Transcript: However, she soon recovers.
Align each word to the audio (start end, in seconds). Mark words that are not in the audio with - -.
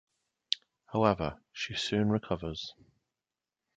However, 0.91 1.39
she 1.53 1.75
soon 1.75 2.09
recovers. 2.09 2.73